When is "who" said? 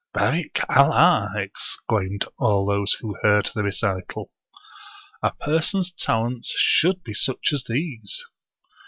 3.01-3.17